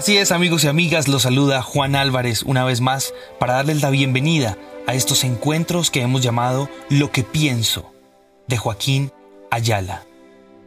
Así 0.00 0.16
es 0.16 0.32
amigos 0.32 0.64
y 0.64 0.66
amigas, 0.66 1.08
los 1.08 1.24
saluda 1.24 1.60
Juan 1.60 1.94
Álvarez 1.94 2.42
una 2.44 2.64
vez 2.64 2.80
más 2.80 3.12
para 3.38 3.52
darles 3.52 3.82
la 3.82 3.90
bienvenida 3.90 4.56
a 4.86 4.94
estos 4.94 5.24
encuentros 5.24 5.90
que 5.90 6.00
hemos 6.00 6.22
llamado 6.22 6.70
Lo 6.88 7.12
que 7.12 7.22
pienso 7.22 7.92
de 8.46 8.56
Joaquín 8.56 9.12
Ayala. 9.50 10.06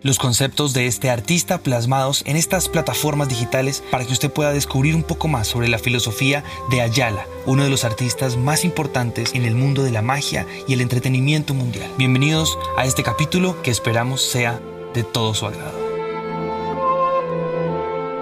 Los 0.03 0.19
conceptos 0.19 0.73
de 0.73 0.85
este 0.85 1.09
artista 1.09 1.57
plasmados 1.57 2.21
en 2.27 2.37
estas 2.37 2.69
plataformas 2.69 3.27
digitales 3.27 3.83
para 3.89 4.05
que 4.05 4.13
usted 4.13 4.31
pueda 4.31 4.53
descubrir 4.53 4.95
un 4.95 5.01
poco 5.01 5.27
más 5.27 5.47
sobre 5.47 5.67
la 5.67 5.79
filosofía 5.79 6.43
de 6.69 6.81
Ayala, 6.81 7.25
uno 7.47 7.63
de 7.63 7.71
los 7.71 7.85
artistas 7.85 8.37
más 8.37 8.63
importantes 8.63 9.33
en 9.33 9.45
el 9.45 9.55
mundo 9.55 9.81
de 9.81 9.89
la 9.89 10.03
magia 10.03 10.45
y 10.67 10.73
el 10.73 10.81
entretenimiento 10.81 11.55
mundial. 11.55 11.89
Bienvenidos 11.97 12.55
a 12.77 12.85
este 12.85 13.01
capítulo 13.01 13.59
que 13.63 13.71
esperamos 13.71 14.21
sea 14.21 14.61
de 14.93 15.01
todo 15.01 15.33
su 15.33 15.47
agrado. 15.47 15.81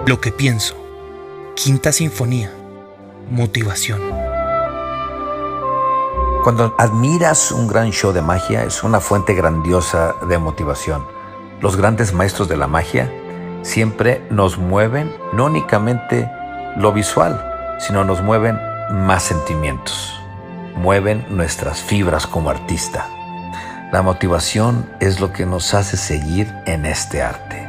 Lo 0.06 0.18
que 0.18 0.32
pienso 0.32 0.81
Quinta 1.62 1.92
Sinfonía. 1.92 2.50
Motivación. 3.30 4.00
Cuando 6.42 6.74
admiras 6.76 7.52
un 7.52 7.68
gran 7.68 7.92
show 7.92 8.12
de 8.12 8.20
magia 8.20 8.64
es 8.64 8.82
una 8.82 8.98
fuente 8.98 9.32
grandiosa 9.34 10.16
de 10.28 10.38
motivación. 10.38 11.06
Los 11.60 11.76
grandes 11.76 12.14
maestros 12.14 12.48
de 12.48 12.56
la 12.56 12.66
magia 12.66 13.12
siempre 13.62 14.26
nos 14.28 14.58
mueven 14.58 15.14
no 15.34 15.44
únicamente 15.44 16.28
lo 16.78 16.92
visual, 16.92 17.40
sino 17.78 18.02
nos 18.02 18.20
mueven 18.22 18.58
más 18.90 19.22
sentimientos. 19.22 20.20
Mueven 20.74 21.24
nuestras 21.30 21.80
fibras 21.80 22.26
como 22.26 22.50
artista. 22.50 23.06
La 23.92 24.02
motivación 24.02 24.90
es 24.98 25.20
lo 25.20 25.32
que 25.32 25.46
nos 25.46 25.74
hace 25.74 25.96
seguir 25.96 26.52
en 26.66 26.86
este 26.86 27.22
arte. 27.22 27.61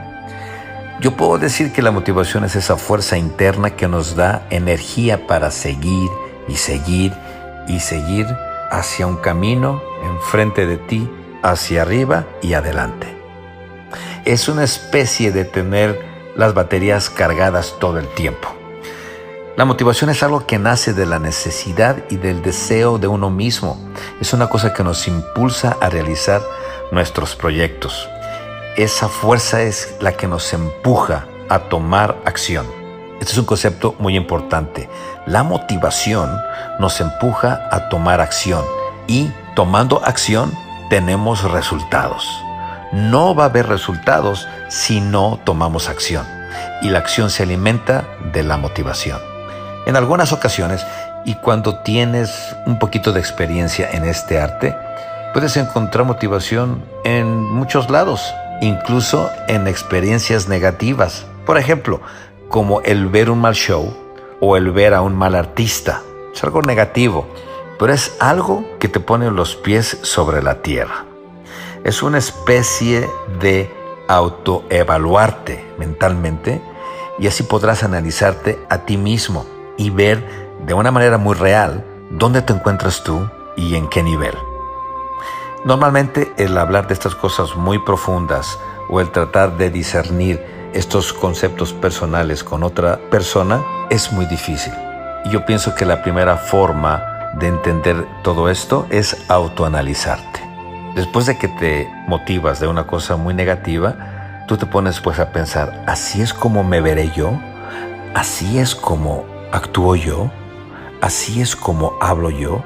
Yo 1.00 1.18
puedo 1.18 1.38
decir 1.38 1.74
que 1.74 1.82
la 1.82 1.92
motivación 1.92 2.46
es 2.46 2.56
esa 2.56 2.78
fuerza 2.78 3.18
interna 3.18 3.72
que 3.72 3.88
nos 3.88 4.16
da 4.16 4.46
energía 4.52 5.26
para 5.26 5.50
seguir 5.50 6.10
y 6.48 6.56
seguir 6.56 7.14
y 7.68 7.80
seguir 7.80 8.28
hacia 8.72 9.08
un 9.08 9.18
camino 9.18 9.82
enfrente 10.04 10.66
de 10.68 10.78
ti, 10.78 11.10
hacia 11.42 11.82
arriba 11.82 12.26
y 12.42 12.54
adelante. 12.54 13.08
Es 14.24 14.48
una 14.48 14.64
especie 14.64 15.32
de 15.32 15.46
tener 15.46 16.00
las 16.36 16.54
baterías 16.54 17.10
cargadas 17.10 17.76
todo 17.80 17.98
el 17.98 18.08
tiempo. 18.10 18.50
La 19.58 19.66
motivación 19.66 20.10
es 20.10 20.24
algo 20.24 20.48
que 20.48 20.58
nace 20.58 20.94
de 20.94 21.06
la 21.06 21.20
necesidad 21.20 21.98
y 22.10 22.18
del 22.18 22.42
deseo 22.42 22.98
de 22.98 23.08
uno 23.08 23.30
mismo. 23.30 23.78
Es 24.22 24.34
una 24.34 24.48
cosa 24.48 24.74
que 24.74 24.84
nos 24.84 25.08
impulsa 25.08 25.78
a 25.82 25.90
realizar 25.90 26.42
nuestros 26.92 27.36
proyectos 27.36 28.08
esa 28.76 29.08
fuerza 29.08 29.62
es 29.62 29.96
la 30.00 30.14
que 30.14 30.28
nos 30.28 30.52
empuja 30.52 31.28
a 31.50 31.60
tomar 31.60 32.18
acción. 32.26 32.66
Este 33.20 33.34
es 33.34 33.38
un 33.38 33.46
concepto 33.46 33.96
muy 34.00 34.16
importante. 34.18 34.90
La 35.28 35.44
motivación 35.44 36.36
nos 36.80 37.00
empuja 37.00 37.68
a 37.72 37.90
tomar 37.90 38.20
acción 38.20 38.64
y 39.08 39.30
tomando 39.56 40.04
acción 40.04 40.52
tenemos 40.90 41.44
resultados. 41.52 42.28
No 42.92 43.36
va 43.36 43.44
a 43.44 43.48
haber 43.48 43.68
resultados 43.68 44.48
si 44.70 45.02
no 45.02 45.40
tomamos 45.44 45.88
acción 45.88 46.26
y 46.82 46.90
la 46.90 47.00
acción 47.00 47.30
se 47.30 47.44
alimenta 47.44 48.06
de 48.34 48.42
la 48.42 48.58
motivación. 48.58 49.20
En 49.86 49.96
algunas 49.96 50.34
ocasiones 50.34 50.84
y 51.26 51.36
cuando 51.36 51.80
tienes 51.80 52.56
un 52.66 52.80
poquito 52.80 53.12
de 53.12 53.20
experiencia 53.20 53.90
en 53.92 54.06
este 54.06 54.40
arte, 54.40 54.76
puedes 55.32 55.56
encontrar 55.58 56.06
motivación 56.06 56.84
en 57.04 57.44
muchos 57.44 57.90
lados 57.90 58.34
incluso 58.64 59.30
en 59.48 59.68
experiencias 59.68 60.48
negativas. 60.48 61.26
Por 61.46 61.58
ejemplo, 61.58 62.02
como 62.50 62.82
el 62.82 63.08
ver 63.08 63.30
un 63.30 63.42
mal 63.42 63.56
show 63.56 63.94
o 64.40 64.58
el 64.58 64.72
ver 64.72 64.94
a 64.94 65.02
un 65.02 65.16
mal 65.16 65.36
artista. 65.36 66.02
Es 66.34 66.44
algo 66.44 66.62
negativo, 66.62 67.28
pero 67.78 67.94
es 67.94 68.16
algo 68.20 68.66
que 68.80 68.88
te 68.88 69.00
pone 69.00 69.30
los 69.32 69.56
pies 69.56 69.98
sobre 70.02 70.42
la 70.42 70.62
tierra. 70.62 71.06
Es 71.84 72.02
una 72.02 72.18
especie 72.18 73.10
de 73.40 73.70
autoevaluarte 74.08 75.66
mentalmente 75.78 76.62
y 77.20 77.28
así 77.28 77.44
podrás 77.44 77.84
analizarte 77.84 78.60
a 78.70 78.80
ti 78.80 78.98
mismo 78.98 79.46
y 79.78 79.90
ver 79.90 80.24
de 80.66 80.74
una 80.74 80.92
manera 80.92 81.18
muy 81.18 81.36
real 81.36 81.84
dónde 82.10 82.42
te 82.42 82.54
encuentras 82.54 83.04
tú 83.04 83.30
y 83.58 83.76
en 83.76 83.90
qué 83.90 84.04
nivel. 84.04 84.36
Normalmente 85.66 86.34
el 86.38 86.58
hablar 86.58 86.88
de 86.88 86.94
estas 86.94 87.16
cosas 87.16 87.56
muy 87.56 87.80
profundas 87.80 88.60
o 88.90 89.00
el 89.00 89.12
tratar 89.12 89.56
de 89.56 89.70
discernir 89.70 90.44
estos 90.74 91.14
conceptos 91.14 91.72
personales 91.72 92.44
con 92.44 92.64
otra 92.64 93.00
persona 93.10 93.64
es 93.90 94.12
muy 94.12 94.26
difícil. 94.26 94.74
Y 95.24 95.30
yo 95.30 95.46
pienso 95.46 95.74
que 95.74 95.86
la 95.86 96.02
primera 96.02 96.36
forma 96.36 97.02
de 97.40 97.48
entender 97.48 98.06
todo 98.24 98.50
esto 98.50 98.88
es 98.90 99.16
autoanalizarte. 99.30 100.42
Después 100.96 101.28
de 101.28 101.38
que 101.38 101.48
te 101.48 101.90
motivas 102.08 102.60
de 102.60 102.68
una 102.68 102.86
cosa 102.86 103.16
muy 103.16 103.34
negativa, 103.34 104.44
tú 104.50 104.58
te 104.58 104.66
pones 104.66 105.00
pues 105.00 105.18
a 105.20 105.32
pensar, 105.32 105.82
¿así 105.88 106.22
es 106.22 106.34
como 106.34 106.66
me 106.66 106.82
veré 106.82 107.10
yo? 107.16 107.40
¿Así 108.14 108.60
es 108.60 108.76
como 108.76 109.24
actúo 109.54 109.96
yo? 109.96 110.30
¿Así 111.00 111.42
es 111.42 111.56
como 111.56 111.94
hablo 112.02 112.30
yo? 112.30 112.64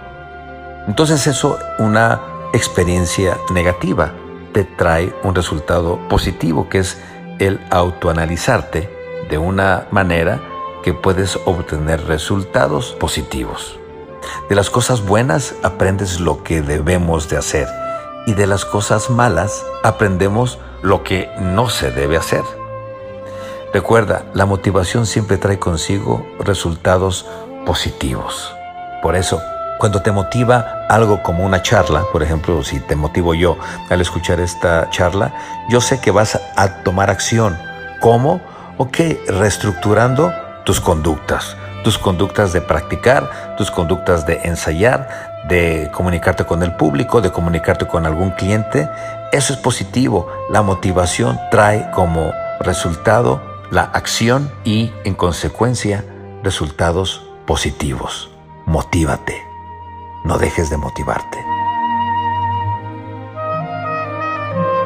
Entonces 0.88 1.28
eso 1.28 1.59
una 1.78 2.37
experiencia 2.53 3.38
negativa 3.52 4.13
te 4.53 4.63
trae 4.63 5.13
un 5.24 5.35
resultado 5.35 6.00
positivo, 6.09 6.69
que 6.69 6.80
es 6.80 6.97
el 7.40 7.59
autoanalizarte 7.69 8.90
de 9.30 9.38
una 9.38 9.88
manera 9.91 10.41
que 10.84 10.94
puedes 10.94 11.38
obtener 11.46 12.06
resultados 12.06 12.96
positivos. 13.00 13.80
De 14.50 14.56
las 14.56 14.69
cosas 14.69 15.06
buenas 15.06 15.56
aprendes 15.63 16.19
lo 16.19 16.44
que 16.44 16.62
debemos 16.62 17.30
de 17.30 17.38
hacer 17.38 17.68
y 18.25 18.34
de 18.34 18.47
las 18.47 18.66
cosas 18.66 19.09
malas 19.09 19.66
aprendemos 19.84 20.59
lo 20.81 21.03
que 21.03 21.29
no 21.40 21.69
se 21.69 21.91
debe 21.91 22.18
hacer. 22.18 22.44
Recuerda, 23.74 24.25
la 24.34 24.46
motivación 24.46 25.06
siempre 25.06 25.38
trae 25.38 25.59
consigo 25.59 26.25
resultados 26.40 27.25
positivos. 27.66 28.53
Por 29.02 29.16
eso, 29.16 29.41
cuando 29.78 30.02
te 30.02 30.12
motiva 30.12 30.86
algo 30.90 31.22
como 31.22 31.46
una 31.46 31.62
charla, 31.62 32.04
por 32.12 32.24
ejemplo, 32.24 32.64
si 32.64 32.80
te 32.80 32.96
motivo 32.96 33.34
yo 33.34 33.58
al 33.90 34.02
escuchar 34.02 34.40
esta 34.40 34.90
charla, 34.90 35.34
yo 35.70 35.82
sé 35.82 36.00
que 36.00 36.12
vas 36.12 36.40
a 36.56 36.84
tomar 36.84 37.10
acción. 37.10 37.58
¿Cómo? 38.02 38.42
Ok, 38.78 38.98
reestructurando 39.28 40.34
tus 40.66 40.80
conductas, 40.80 41.56
tus 41.84 41.98
conductas 41.98 42.54
de 42.54 42.62
practicar, 42.62 43.56
tus 43.58 43.72
conductas 43.72 44.26
de 44.26 44.42
ensayar, 44.44 45.46
de 45.48 45.90
comunicarte 45.94 46.46
con 46.46 46.64
el 46.64 46.76
público, 46.76 47.22
de 47.22 47.32
comunicarte 47.32 47.88
con 47.88 48.06
algún 48.06 48.32
cliente. 48.32 48.90
Eso 49.32 49.54
es 49.54 49.59
positivo. 49.59 50.30
La 50.50 50.62
motivación 50.62 51.40
trae 51.52 51.90
como 51.92 52.32
resultado 52.59 53.42
la 53.72 53.84
acción 53.84 54.52
y, 54.64 54.92
en 55.04 55.16
consecuencia, 55.16 56.06
resultados 56.44 57.24
positivos. 57.46 58.30
Motívate 58.66 59.56
no 60.28 60.38
dejes 60.38 60.70
de 60.70 60.76
motivarte. 60.76 61.38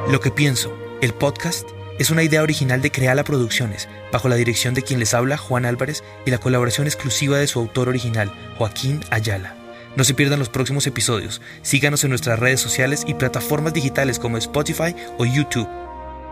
Lo 0.08 0.20
que 0.20 0.30
pienso, 0.30 0.72
el 1.02 1.14
podcast, 1.14 1.68
es 1.98 2.12
una 2.12 2.22
idea 2.22 2.44
original 2.44 2.82
de 2.82 2.92
Creala 2.92 3.24
Producciones, 3.24 3.90
bajo 4.12 4.30
la 4.30 4.36
dirección 4.36 4.76
de 4.76 4.84
quien 4.84 5.00
les 5.00 5.16
habla, 5.16 5.38
Juan 5.38 5.66
Álvarez, 5.66 6.04
y 6.26 6.32
la 6.32 6.38
colaboración 6.38 6.86
exclusiva 6.86 7.38
de 7.38 7.48
su 7.48 7.60
autor 7.60 7.90
original, 7.90 8.32
Joaquín 8.58 9.02
Ayala. 9.10 9.56
No 9.96 10.04
se 10.04 10.14
pierdan 10.14 10.40
los 10.40 10.50
próximos 10.50 10.86
episodios. 10.86 11.42
Síganos 11.64 12.04
en 12.04 12.12
nuestras 12.12 12.40
redes 12.40 12.62
sociales 12.62 13.04
y 13.08 13.16
plataformas 13.16 13.74
digitales 13.74 14.20
como 14.20 14.38
Spotify 14.38 14.96
o 15.18 15.26
YouTube. 15.26 15.68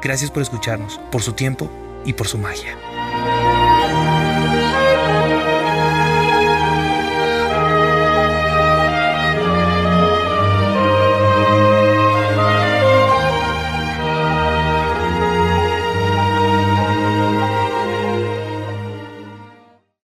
Gracias 0.04 0.30
por 0.30 0.44
escucharnos, 0.44 1.00
por 1.12 1.24
su 1.24 1.34
tiempo 1.34 1.70
y 2.06 2.14
por 2.14 2.28
su 2.28 2.38
magia. 2.38 2.78